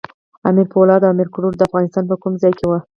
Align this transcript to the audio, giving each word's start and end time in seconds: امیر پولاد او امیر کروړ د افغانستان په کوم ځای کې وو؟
امیر 0.49 0.67
پولاد 0.73 1.01
او 1.03 1.11
امیر 1.13 1.27
کروړ 1.35 1.53
د 1.55 1.61
افغانستان 1.69 2.03
په 2.07 2.15
کوم 2.21 2.33
ځای 2.41 2.53
کې 2.59 2.65
وو؟ 2.67 2.77